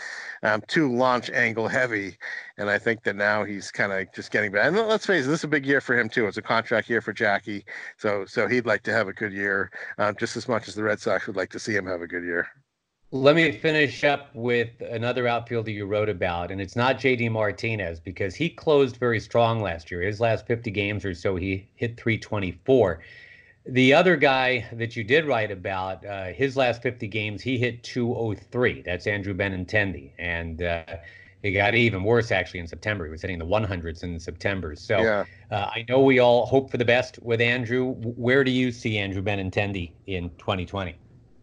[0.43, 2.19] um, too launch angle heavy.
[2.59, 4.67] And I think that now he's kind of just getting back.
[4.67, 6.27] And let's face it, this is a big year for him too.
[6.27, 7.65] It's a contract year for Jackie,
[7.97, 10.83] so so he'd like to have a good year um, just as much as the
[10.83, 12.49] Red Sox would like to see him have a good year.
[13.13, 18.01] Let me finish up with another outfielder you wrote about, and it's not JD Martinez
[18.01, 20.01] because he closed very strong last year.
[20.01, 23.01] His last 50 games or so, he hit 324.
[23.67, 27.83] The other guy that you did write about, uh, his last 50 games, he hit
[27.83, 28.83] 203.
[28.83, 30.11] That's Andrew Benintendi.
[30.19, 30.85] And uh,
[31.43, 33.07] it got even worse actually in September.
[33.07, 34.75] He was hitting the 100s in September.
[34.77, 35.25] So yeah.
[35.51, 37.93] uh, I know we all hope for the best with Andrew.
[37.95, 40.97] Where do you see Andrew Benintendi in 2020?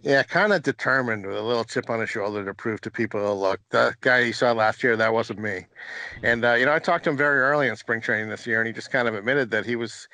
[0.03, 3.39] Yeah, kind of determined with a little chip on his shoulder to prove to people,
[3.39, 5.67] look, the guy you saw last year, that wasn't me.
[6.23, 8.59] And, uh, you know, I talked to him very early in spring training this year,
[8.59, 10.07] and he just kind of admitted that he was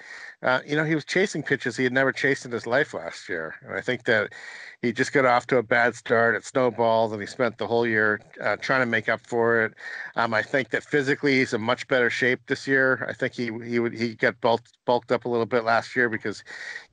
[0.43, 3.27] uh, you know, he was chasing pitches he had never chased in his life last
[3.29, 3.55] year.
[3.63, 4.33] And I think that
[4.81, 6.35] he just got off to a bad start.
[6.35, 9.73] It snowballed, and he spent the whole year uh, trying to make up for it.
[10.15, 13.05] Um, I think that physically he's in much better shape this year.
[13.09, 16.09] I think he he would he got bulked bulked up a little bit last year
[16.09, 16.43] because,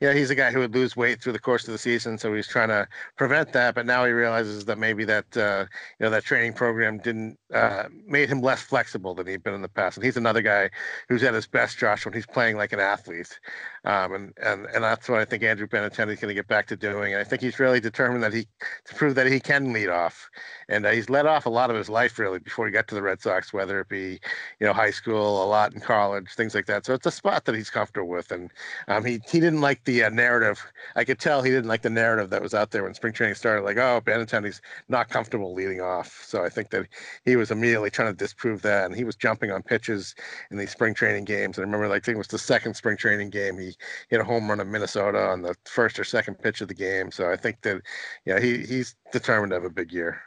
[0.00, 2.16] you know, he's a guy who would lose weight through the course of the season,
[2.18, 3.74] so he's trying to prevent that.
[3.74, 5.66] But now he realizes that maybe that uh,
[5.98, 9.62] you know that training program didn't uh, made him less flexible than he'd been in
[9.62, 9.98] the past.
[9.98, 10.70] And he's another guy
[11.08, 13.38] who's at his best, Josh, when he's playing like an athlete.
[13.84, 16.66] Um, and, and and that's what I think Andrew Benintendi is going to get back
[16.68, 17.12] to doing.
[17.12, 18.46] And I think he's really determined that he
[18.87, 20.28] to prove that he can lead off.
[20.68, 22.94] And uh, he's led off a lot of his life really before he got to
[22.94, 24.18] the Red Sox, whether it be
[24.60, 26.87] you know high school, a lot in college, things like that.
[26.87, 28.32] So it's a spot that he's comfortable with.
[28.32, 28.50] And
[28.88, 30.64] um, he he didn't like the uh, narrative.
[30.96, 33.34] I could tell he didn't like the narrative that was out there when spring training
[33.34, 33.62] started.
[33.62, 36.24] Like, oh, Benintendi's not comfortable leading off.
[36.26, 36.87] So I think that
[37.24, 38.87] he was immediately trying to disprove that.
[38.87, 40.14] And he was jumping on pitches
[40.50, 41.58] in these spring training games.
[41.58, 43.58] And I remember, like, I think it was the second spring training game.
[43.58, 43.74] He
[44.08, 47.10] hit a home run in Minnesota on the first or second pitch of the game.
[47.10, 47.83] So I think that,
[48.24, 50.22] yeah, he he's determined to have a big year.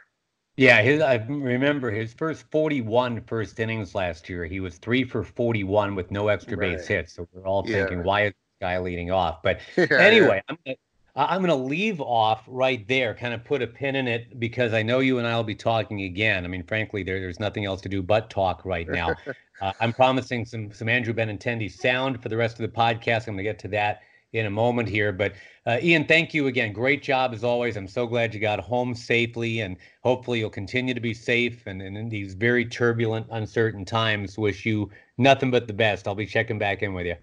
[0.58, 4.44] Yeah, his, I remember his first 41 first innings last year.
[4.44, 6.88] He was three for 41 with no extra base right.
[6.88, 7.14] hits.
[7.14, 9.40] So we're all thinking, why is this guy leading off?
[9.40, 10.42] But yeah, anyway, yeah.
[10.48, 10.76] I'm gonna,
[11.14, 14.72] I'm going to leave off right there, kind of put a pin in it because
[14.72, 16.44] I know you and I will be talking again.
[16.44, 19.14] I mean, frankly, there, there's nothing else to do but talk right now.
[19.60, 23.28] uh, I'm promising some some Andrew Benintendi sound for the rest of the podcast.
[23.28, 25.12] I'm going to get to that in a moment here.
[25.12, 25.34] But
[25.66, 26.72] uh, Ian, thank you again.
[26.72, 27.76] Great job as always.
[27.76, 31.66] I'm so glad you got home safely, and hopefully you'll continue to be safe.
[31.66, 36.06] And, and in these very turbulent, uncertain times, wish you nothing but the best.
[36.06, 37.16] I'll be checking back in with you.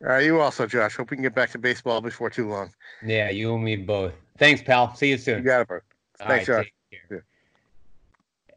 [0.00, 0.96] Right, you also, Josh.
[0.96, 2.72] Hope we can get back to baseball before too long.
[3.04, 4.12] Yeah, you and me both.
[4.38, 4.94] Thanks, pal.
[4.94, 5.38] See you soon.
[5.38, 5.80] You got it, bro.
[6.18, 6.72] Thanks, right, Josh.
[7.10, 7.18] Yeah.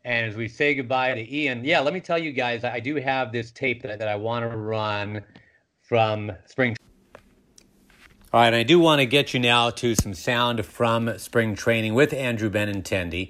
[0.03, 2.95] And as we say goodbye to Ian, yeah, let me tell you guys, I do
[2.95, 5.23] have this tape that, that I want to run
[5.81, 6.75] from spring
[8.33, 11.95] All right, I do want to get you now to some sound from spring training
[11.95, 13.29] with Andrew Benintendi.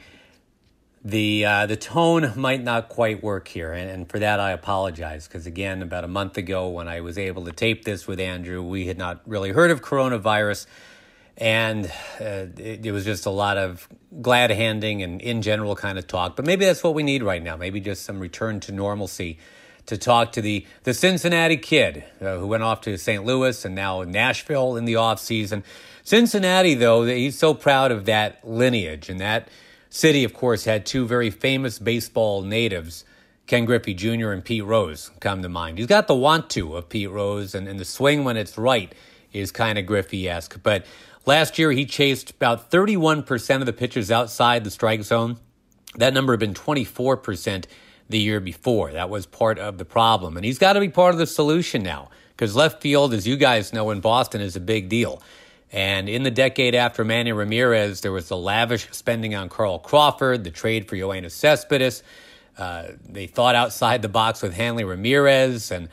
[1.04, 5.28] The uh, the tone might not quite work here, and, and for that I apologize.
[5.28, 8.62] Because again, about a month ago, when I was able to tape this with Andrew,
[8.62, 10.68] we had not really heard of coronavirus,
[11.36, 11.88] and
[12.20, 13.90] uh, it, it was just a lot of
[14.22, 16.36] glad handing and in general kind of talk.
[16.36, 17.58] But maybe that's what we need right now.
[17.58, 19.40] Maybe just some return to normalcy
[19.92, 23.26] to talk to the, the Cincinnati kid uh, who went off to St.
[23.26, 25.64] Louis and now Nashville in the offseason.
[26.06, 29.10] Cincinnati, though, he's so proud of that lineage.
[29.10, 29.50] And that
[29.90, 33.04] city, of course, had two very famous baseball natives,
[33.48, 34.32] Ken Griffey Jr.
[34.32, 35.78] and Pete Rose, come to mind.
[35.78, 38.96] He's got the want to of Pete Rose, and, and the swing when it's right
[39.34, 40.64] is kind of Griffey esque.
[40.64, 40.86] But
[41.26, 45.36] last year, he chased about 31% of the pitchers outside the strike zone.
[45.96, 47.66] That number had been 24%
[48.12, 48.92] the year before.
[48.92, 50.38] That was part of the problem.
[50.38, 53.38] And he's got to be part of the solution now because left field, as you
[53.38, 55.22] guys know, in Boston is a big deal.
[55.72, 60.44] And in the decade after Manny Ramirez, there was the lavish spending on Carl Crawford,
[60.44, 62.04] the trade for Yoenis Cespedes.
[62.58, 65.88] Uh, they thought outside the box with Hanley Ramirez, and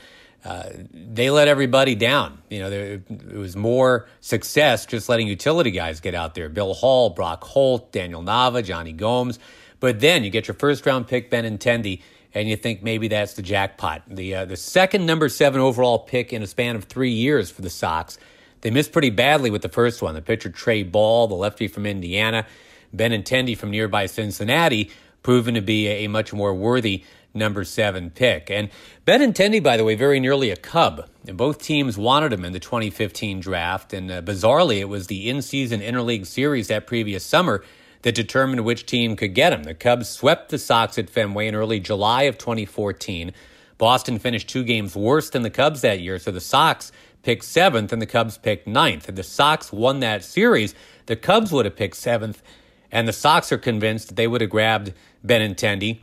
[0.44, 2.42] uh, they let everybody down.
[2.50, 6.48] You know, there, it was more success just letting utility guys get out there.
[6.48, 9.38] Bill Hall, Brock Holt, Daniel Nava, Jonny Gomes.
[9.80, 12.02] But then you get your first round pick, Ben Benintendi,
[12.34, 14.02] and you think maybe that's the jackpot.
[14.08, 17.62] The uh, the second number seven overall pick in a span of three years for
[17.62, 18.18] the Sox.
[18.60, 20.14] They missed pretty badly with the first one.
[20.14, 22.46] The pitcher Trey Ball, the lefty from Indiana,
[22.92, 24.90] Ben Benintendi from nearby Cincinnati,
[25.22, 28.50] proven to be a, much more worthy number seven pick.
[28.50, 28.68] And
[29.04, 31.08] Ben Benintendi, by the way, very nearly a Cub.
[31.26, 33.92] And both teams wanted him in the 2015 draft.
[33.92, 37.62] And uh, bizarrely, it was the in-season interleague series that previous summer
[38.02, 39.64] that determined which team could get him.
[39.64, 43.32] The Cubs swept the Sox at Fenway in early July of 2014.
[43.76, 47.92] Boston finished two games worse than the Cubs that year, so the Sox picked seventh
[47.92, 49.08] and the Cubs picked ninth.
[49.08, 50.74] If the Sox won that series,
[51.06, 52.42] the Cubs would have picked seventh,
[52.90, 54.92] and the Sox are convinced that they would have grabbed
[55.24, 55.98] Benintendi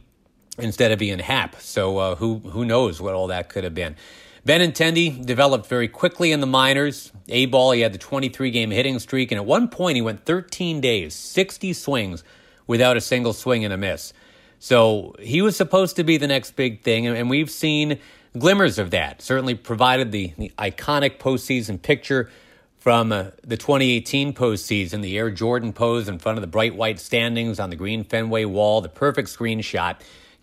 [0.57, 1.55] instead of Ian Happ.
[1.59, 3.95] So uh, who who knows what all that could have been.
[4.45, 7.11] Benintendi developed very quickly in the minors.
[7.29, 10.25] A ball, he had the 23 game hitting streak, and at one point he went
[10.25, 12.23] 13 days, 60 swings
[12.67, 14.13] without a single swing and a miss.
[14.59, 17.99] So he was supposed to be the next big thing, and we've seen
[18.37, 19.19] glimmers of that.
[19.21, 22.29] Certainly provided the, the iconic postseason picture
[22.77, 26.99] from uh, the 2018 postseason, the Air Jordan pose in front of the bright white
[26.99, 29.95] standings on the green Fenway wall, the perfect screenshot.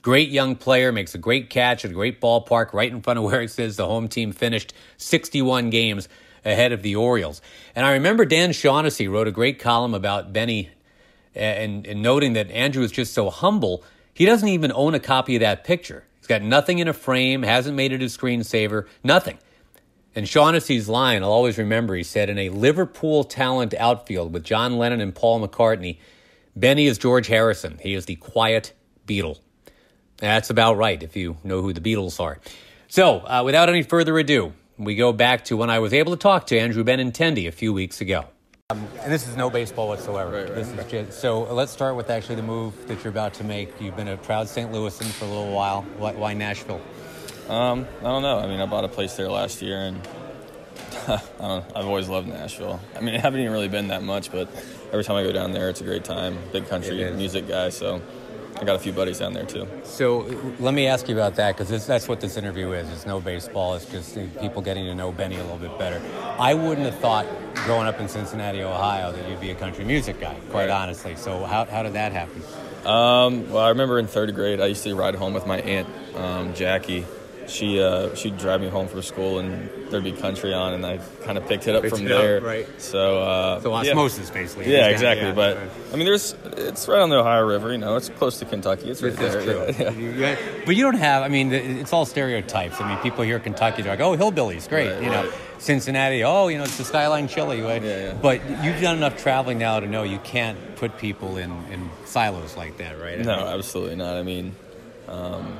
[0.02, 3.24] Great young player, makes a great catch at a great ballpark right in front of
[3.24, 6.08] where it says the home team finished 61 games
[6.44, 7.40] ahead of the Orioles.
[7.74, 10.70] And I remember Dan Shaughnessy wrote a great column about Benny
[11.34, 15.36] and, and noting that Andrew is just so humble, he doesn't even own a copy
[15.36, 16.04] of that picture.
[16.18, 19.38] He's got nothing in a frame, hasn't made it a screensaver, nothing.
[20.14, 24.76] And Shaughnessy's line, I'll always remember, he said, in a Liverpool talent outfield with John
[24.76, 25.98] Lennon and Paul McCartney,
[26.54, 27.78] Benny is George Harrison.
[27.80, 28.74] He is the quiet
[29.06, 29.38] Beatle.
[30.22, 32.38] That's about right, if you know who the Beatles are.
[32.86, 36.16] So, uh, without any further ado, we go back to when I was able to
[36.16, 38.26] talk to Andrew Benintendi a few weeks ago.
[38.70, 40.30] Um, and this is no baseball whatsoever.
[40.30, 40.54] Right, right.
[40.54, 43.80] This is just, so let's start with actually the move that you're about to make.
[43.80, 44.70] You've been a proud St.
[44.70, 45.82] Louisan for a little while.
[45.98, 46.80] Why, why Nashville?
[47.48, 48.38] Um, I don't know.
[48.38, 50.08] I mean, I bought a place there last year, and
[51.08, 52.78] I have always loved Nashville.
[52.96, 54.48] I mean, I haven't even really been that much, but
[54.92, 56.38] every time I go down there, it's a great time.
[56.52, 58.00] Big country music guy, so
[58.56, 59.66] I got a few buddies down there too.
[59.82, 60.20] So
[60.60, 62.88] let me ask you about that because that's what this interview is.
[62.90, 63.74] It's no baseball.
[63.74, 66.00] It's just people getting to know Benny a little bit better.
[66.38, 70.20] I wouldn't have thought growing up in Cincinnati, Ohio, that you'd be a country music
[70.20, 70.34] guy.
[70.50, 70.70] Quite right.
[70.70, 71.16] honestly.
[71.16, 72.42] So how how did that happen?
[72.86, 75.88] Um, well, I remember in third grade, I used to ride home with my aunt
[76.16, 77.06] um, Jackie
[77.48, 80.98] she uh, she'd drive me home from school and there'd be country on and I
[81.24, 82.38] kind of picked it up picked from it there.
[82.38, 82.80] Up, right.
[82.80, 84.34] So uh, so osmosis yeah.
[84.34, 84.72] basically.
[84.72, 85.28] Yeah, exactly.
[85.28, 85.70] Yeah, but right.
[85.92, 87.72] I mean, there's it's right on the Ohio River.
[87.72, 88.90] You know, it's close to Kentucky.
[88.90, 89.92] It's right there.
[90.02, 90.36] Yeah.
[90.66, 91.22] But you don't have.
[91.22, 92.80] I mean, it's all stereotypes.
[92.80, 94.90] I mean, people hear Kentucky, they're like, oh, hillbillies, great.
[94.90, 97.60] Right, you know, Cincinnati, oh, you know, it's the skyline chili.
[97.60, 97.82] Right?
[97.82, 101.90] Yeah, But you've done enough traveling now to know you can't put people in in
[102.04, 103.18] silos like that, right?
[103.18, 104.16] No, mean, absolutely not.
[104.16, 104.54] I mean.
[105.08, 105.58] Um,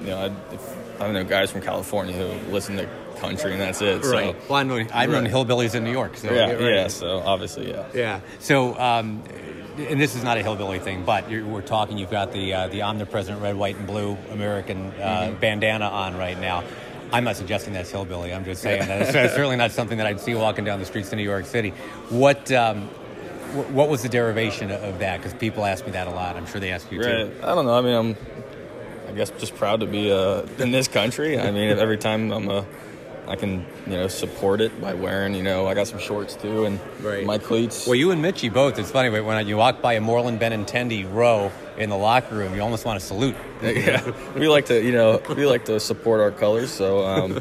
[0.00, 2.88] you know, I, if, I don't know guys from California who listen to
[3.22, 4.04] country and that's it.
[4.04, 4.34] Right.
[4.34, 6.16] So, well, I know I've known hillbillies in New York.
[6.16, 6.88] So yeah, yeah.
[6.88, 7.86] So obviously, yeah.
[7.94, 8.20] Yeah.
[8.40, 9.22] So, um,
[9.78, 11.96] and this is not a hillbilly thing, but we're talking.
[11.98, 15.40] You've got the uh, the omnipresent red, white, and blue American uh, mm-hmm.
[15.40, 16.64] bandana on right now.
[17.12, 18.32] I'm not suggesting that's hillbilly.
[18.32, 21.12] I'm just saying that it's, certainly not something that I'd see walking down the streets
[21.12, 21.70] of New York City.
[22.08, 22.88] What um,
[23.72, 25.18] what was the derivation of that?
[25.18, 26.36] Because people ask me that a lot.
[26.36, 27.26] I'm sure they ask you right.
[27.26, 27.32] too.
[27.42, 27.78] I don't know.
[27.78, 28.16] I mean, I'm
[29.12, 31.38] I guess just proud to be uh, in this country.
[31.38, 32.64] I mean, every time I'm a
[33.28, 36.64] I can you know support it by wearing you know I got some shorts too
[36.64, 37.24] and Right.
[37.26, 37.86] my cleats.
[37.86, 38.78] Well, you and Mitchy both.
[38.78, 42.62] It's funny when you walk by a Moreland Benintendi row in the locker room, you
[42.62, 43.36] almost want to salute.
[43.62, 47.40] yeah, we like to you know we like to support our colors, so um,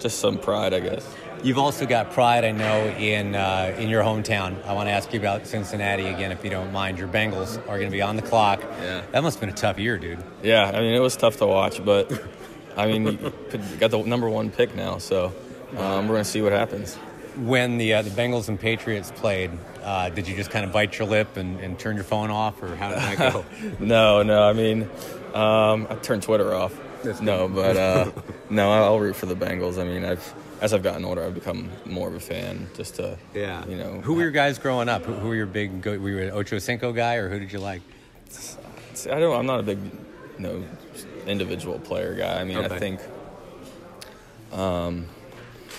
[0.00, 1.06] just some pride, I guess.
[1.44, 4.64] You've also got pride, I know, in uh, in your hometown.
[4.64, 6.98] I want to ask you about Cincinnati again, if you don't mind.
[6.98, 8.62] Your Bengals are going to be on the clock.
[8.62, 9.02] Yeah.
[9.12, 10.24] That must have been a tough year, dude.
[10.42, 12.10] Yeah, I mean it was tough to watch, but
[12.78, 13.30] I mean you
[13.78, 15.34] got the number one pick now, so
[15.76, 16.94] um, we're gonna see what happens.
[17.36, 19.50] When the uh, the Bengals and Patriots played,
[19.82, 22.62] uh, did you just kind of bite your lip and, and turn your phone off,
[22.62, 23.44] or how did that go?
[23.80, 24.84] No, no, I mean
[25.34, 26.74] um, I turned Twitter off.
[27.20, 28.10] No, but uh,
[28.48, 29.78] no, I'll root for the Bengals.
[29.78, 32.68] I mean I've as I've gotten older, I've become more of a fan.
[32.74, 35.04] Just to yeah, you know Who were your guys growing up?
[35.04, 35.82] Who, who were your big?
[35.82, 37.82] Go, were you an Ocho Cinco guy, or who did you like?
[38.30, 39.36] See, I don't.
[39.38, 39.78] I'm not a big,
[40.38, 40.64] you know,
[41.26, 42.40] individual player guy.
[42.40, 42.74] I mean, Okay.
[42.74, 43.00] I think,
[44.52, 45.06] um,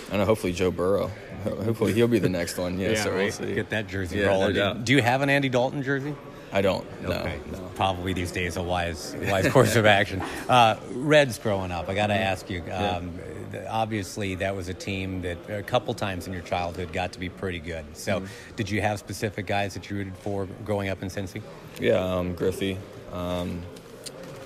[0.07, 0.25] I don't know.
[0.25, 1.09] Hopefully, Joe Burrow.
[1.43, 2.77] Hopefully, he'll be the next one.
[2.79, 2.95] Yeah.
[3.01, 3.55] so we'll see.
[3.55, 4.53] Get that jersey Yeah, no rolling.
[4.55, 4.85] doubt.
[4.85, 6.13] Do you have an Andy Dalton jersey?
[6.51, 6.85] I don't.
[7.01, 7.09] No.
[7.09, 7.39] okay.
[7.51, 7.57] No.
[7.75, 10.21] Probably these days a wise wise course of action.
[10.47, 12.61] Uh, Reds growing up, I got to ask you.
[12.71, 13.24] Um, th-
[13.69, 17.29] Obviously, that was a team that a couple times in your childhood got to be
[17.29, 17.85] pretty good.
[17.93, 18.23] So,
[18.55, 21.41] did you have specific guys that you rooted for growing up in Cincy?
[21.79, 21.93] Yeah.
[21.99, 22.77] Um, Griffey.
[23.11, 23.61] Um,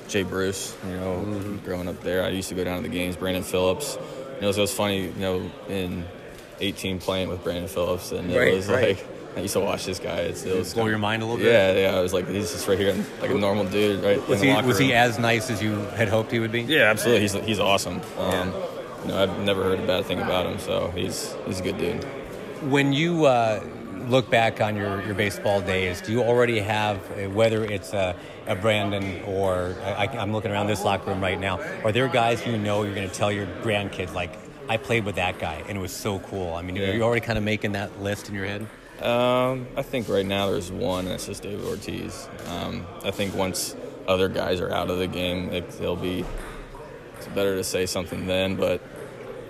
[0.07, 0.75] Jay Bruce.
[0.87, 3.15] You know, growing up there, I used to go down to the games.
[3.15, 3.97] Brandon Phillips.
[4.35, 5.07] You know, so it was funny.
[5.07, 6.05] You know, in
[6.59, 8.97] 18 playing with Brandon Phillips, and it Right, was right.
[8.97, 9.07] like.
[9.37, 10.17] I used to watch this guy.
[10.21, 11.45] It's, it was blow your mind a little bit?
[11.53, 11.95] Yeah, yeah.
[11.97, 14.27] I was like, he's just right here, like a normal dude, right?
[14.27, 16.61] Was he was he as nice as you had hoped he would be?
[16.63, 17.21] Yeah, absolutely.
[17.21, 18.01] He's he's awesome.
[18.17, 18.51] Um,
[19.03, 21.77] You know, I've never heard a bad thing about him, so he's he's a good
[21.77, 22.03] dude.
[22.69, 23.63] When you uh,
[24.07, 28.15] look back on your, your baseball days, do you already have, uh, whether it's a,
[28.47, 32.45] a Brandon or I, I'm looking around this locker room right now, are there guys
[32.45, 34.31] you know you're going to tell your grandkids, like,
[34.67, 36.53] I played with that guy and it was so cool?
[36.53, 36.89] I mean, Yeah.
[36.89, 38.67] are you already kind of making that list in your head?
[39.01, 42.27] Um, I think right now there's one, and it's just David Ortiz.
[42.49, 43.75] Um, I think once
[44.07, 46.25] other guys are out of the game, it, it'll be
[47.19, 48.55] it's better to say something then.
[48.55, 48.81] But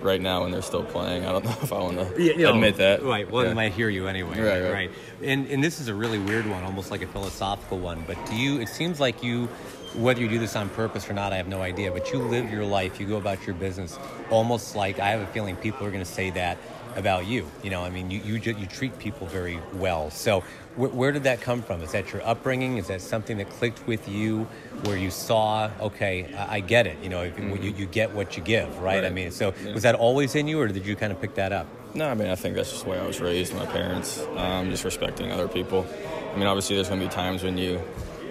[0.02, 3.02] right now, when they're still playing, I don't know if I want to admit that.
[3.02, 3.30] Right.
[3.30, 3.50] Well, Yeah.
[3.50, 4.38] they might hear you anyway.
[4.40, 4.72] Right, Right.
[4.72, 4.90] right.
[5.22, 8.04] And and this is a really weird one, almost like a philosophical one.
[8.06, 8.60] But do you?
[8.60, 9.46] It seems like you,
[9.94, 11.90] whether you do this on purpose or not, I have no idea.
[11.92, 12.98] But you live your life.
[13.00, 13.98] You go about your business
[14.30, 16.58] almost like I have a feeling people are going to say that
[16.96, 17.46] about you.
[17.62, 20.10] You know, I mean, you you, you treat people very well.
[20.10, 20.42] So.
[20.76, 21.82] Where, where did that come from?
[21.82, 22.76] Is that your upbringing?
[22.78, 24.46] Is that something that clicked with you,
[24.84, 26.96] where you saw, okay, I, I get it.
[27.02, 29.04] You know, if you, you get what you give, right?
[29.04, 31.52] I mean, so was that always in you, or did you kind of pick that
[31.52, 31.66] up?
[31.92, 33.52] No, I mean I think that's just the way I was raised.
[33.52, 35.84] My parents, um, just respecting other people.
[36.32, 37.82] I mean, obviously, there's going to be times when you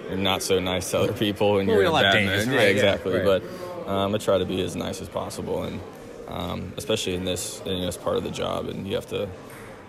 [0.08, 2.38] you're not so nice to other people and Well, you're a bad man.
[2.38, 3.18] right, Yeah, yeah, exactly.
[3.18, 3.42] right.
[3.84, 5.78] But um, I try to be as nice as possible, and
[6.30, 9.28] um, especially in this, you know, it's part of the job, and you have to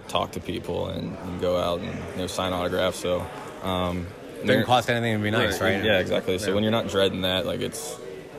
[0.07, 2.99] talk to people and, and go out and you know sign autographs.
[2.99, 3.25] So.
[3.63, 4.07] Um,
[4.45, 5.83] Doesn't cost anything to be nice, right?
[5.83, 6.39] Yeah, exactly.
[6.39, 7.95] So when you're not dreading that, like it's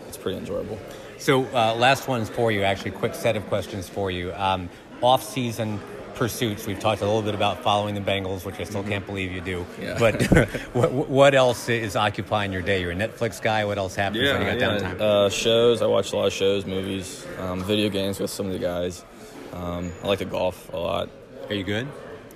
[0.08, 0.78] it's pretty enjoyable.
[1.18, 2.64] So, uh, last one's for you.
[2.64, 4.32] Actually, quick set of questions for you.
[4.34, 4.68] Um,
[5.00, 5.80] off-season
[6.14, 6.66] pursuits.
[6.66, 9.40] We've talked a little bit about following the Bengals, which I still can't believe you
[9.40, 9.66] do.
[9.80, 9.96] Yeah.
[9.98, 10.22] But
[10.72, 12.80] what, what else is occupying your day?
[12.80, 13.64] You're a Netflix guy.
[13.64, 15.00] What else happens when you got downtime?
[15.00, 15.82] Uh, shows.
[15.82, 19.04] I watch a lot of shows, movies, um, video games with some of the guys.
[19.52, 21.10] Um, I like to golf a lot.
[21.48, 21.86] Are you good?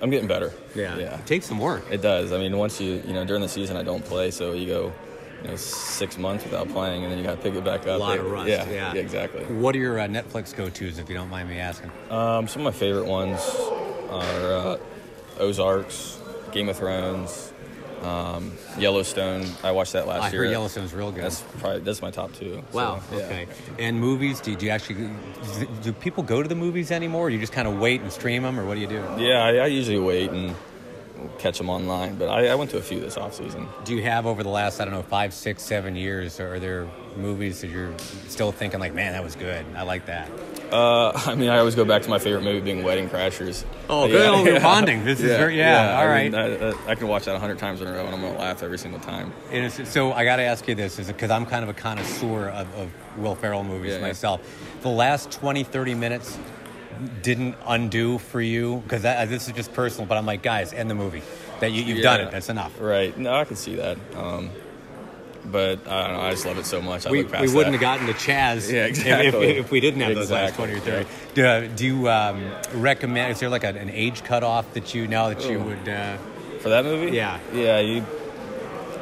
[0.01, 0.53] I'm getting better.
[0.75, 0.97] Yeah.
[0.97, 1.17] yeah.
[1.17, 1.85] It takes some work.
[1.89, 2.31] It does.
[2.31, 4.93] I mean, once you you know during the season I don't play, so you go
[5.43, 7.87] you know six months without playing, and then you got to pick it back up.
[7.87, 8.49] A lot of rust.
[8.49, 8.93] Yeah, Yeah.
[8.93, 9.43] exactly.
[9.45, 11.91] What are your uh, Netflix go-tos, if you don't mind me asking?
[12.09, 13.39] Um, some of my favorite ones
[14.09, 14.77] are uh,
[15.39, 16.19] Ozarks,
[16.51, 17.53] Game of Thrones,
[18.01, 19.45] um, Yellowstone.
[19.63, 20.43] I watched that last I year.
[20.43, 21.23] heard Yellowstone's real good.
[21.23, 22.63] That's probably that's my top two.
[22.71, 23.01] so, Wow.
[23.11, 23.17] yeah.
[23.19, 23.47] Okay.
[23.79, 24.39] And movies?
[24.39, 25.09] Do you, you actually
[25.81, 27.27] do people go to the movies anymore?
[27.27, 29.03] Or you just kind of wait and stream them, or what do you do?
[29.17, 30.55] Yeah, I, I usually wait and
[31.39, 33.67] catch them online, but I, I went to a few this off season.
[33.85, 36.39] Do you have over the last I don't know five, six, seven years?
[36.39, 37.93] Are there movies that you're
[38.27, 39.65] still thinking like, man, that was good.
[39.75, 40.29] I like that.
[40.71, 43.63] Uh, I mean, I always go back to my favorite movie being Wedding Crashers.
[43.89, 44.57] Oh, Uh, good.
[44.57, 45.03] Oh, bonding.
[45.03, 46.31] This is very- yeah, all I right.
[46.31, 48.21] mean, I, I, I can watch that a hundred times in a row, and I'm
[48.21, 49.31] gonna laugh every single time.
[49.85, 52.73] So I got to ask you this, is because I'm kind of a connoisseur of,
[52.75, 54.07] of Will Ferrell movies Yeah, yeah.
[54.07, 54.41] myself.
[54.81, 56.37] The last 20, 30 minutes
[57.21, 60.05] didn't undo for you because this is just personal.
[60.05, 61.23] But I'm like, guys, end the movie.
[61.59, 62.31] That you, you've done it.
[62.31, 62.79] That's enough.
[62.79, 63.17] Right?
[63.17, 63.97] No, I can see that.
[64.15, 64.51] Um,
[65.45, 66.21] but I don't know.
[66.21, 67.07] I just love it so much.
[67.07, 67.85] I we, look past we wouldn't that.
[67.85, 68.71] have gotten to Chaz
[69.05, 71.09] Yeah, if- if, if, we didn't have those last 20 or 30.
[71.33, 75.07] Do, uh, do you um, recommend, is there like a, an age cutoff that you
[75.07, 76.17] know that you would, uh,
[76.59, 77.15] for that movie.
[77.15, 77.39] Yeah.
[77.53, 77.79] yeah.
[77.79, 78.05] You,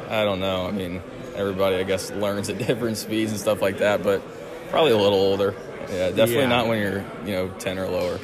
[0.08, 0.66] I don't know.
[0.66, 1.02] I mean,
[1.34, 4.02] everybody, I guess, learns at different speeds and stuff like that.
[4.02, 4.22] But
[4.70, 5.54] probably a little older.
[5.82, 6.48] Yeah, definitely yeah.
[6.48, 8.18] not when you're you know ten or lower.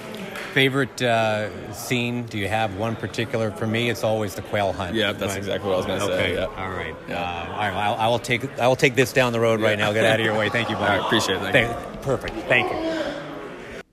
[0.53, 2.25] Favorite uh, scene?
[2.27, 3.51] Do you have one particular?
[3.53, 4.95] For me, it's always the quail hunt.
[4.95, 5.39] Yeah, that's right?
[5.39, 6.17] exactly what I was going to okay.
[6.17, 6.35] say.
[6.35, 6.45] Yeah.
[6.45, 6.95] All right.
[7.09, 7.23] Yeah.
[7.23, 7.75] Uh, all right.
[7.75, 9.67] I'll, I will take I will take this down the road yeah.
[9.67, 9.93] right now.
[9.93, 10.51] Get out of your way.
[10.51, 10.99] Thank you, buddy.
[10.99, 11.53] Right, appreciate it.
[11.53, 12.35] Thank Thank, perfect.
[12.49, 13.03] Thank you.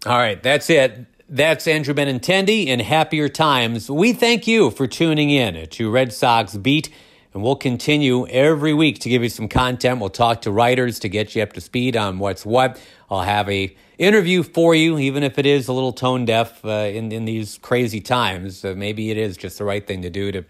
[0.05, 1.05] All right, that's it.
[1.32, 3.89] That's Andrew Benintendi in Happier Times.
[3.89, 6.89] We thank you for tuning in to Red Sox Beat,
[7.34, 9.99] and we'll continue every week to give you some content.
[9.99, 12.82] We'll talk to writers to get you up to speed on what's what.
[13.09, 16.69] I'll have a interview for you, even if it is a little tone deaf uh,
[16.69, 18.65] in in these crazy times.
[18.65, 20.43] Uh, maybe it is just the right thing to do to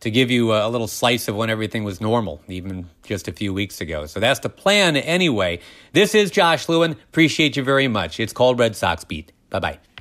[0.00, 3.32] to give you a, a little slice of when everything was normal, even just a
[3.32, 4.06] few weeks ago.
[4.06, 5.60] So that's the plan anyway.
[5.92, 6.92] This is Josh Lewin.
[6.92, 8.20] Appreciate you very much.
[8.20, 9.32] It's called Red Sox Beat.
[9.50, 9.93] Bye bye.